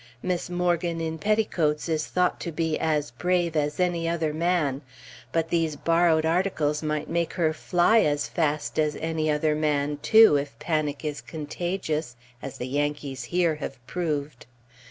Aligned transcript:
Miss 0.23 0.49
Morgan 0.49 0.99
in 0.99 1.19
petticoats 1.19 1.87
is 1.87 2.07
thought 2.07 2.39
to 2.39 2.51
be 2.51 2.75
"as 2.79 3.11
brave 3.11 3.55
as 3.55 3.79
any 3.79 4.09
other 4.09 4.33
man"; 4.33 4.81
but 5.31 5.49
these 5.49 5.75
borrowed 5.75 6.25
articles 6.25 6.81
might 6.81 7.07
make 7.07 7.33
her 7.33 7.53
fly 7.53 7.99
as 7.99 8.27
fast 8.27 8.79
"as 8.79 8.95
any 8.95 9.29
other 9.29 9.53
man," 9.53 9.97
too, 10.01 10.37
if 10.37 10.57
panic 10.57 11.05
is 11.05 11.21
contagious, 11.21 12.15
as 12.41 12.57
the 12.57 12.65
Yankees 12.67 13.25
here 13.25 13.53
have 13.57 13.77
proved. 13.85 14.47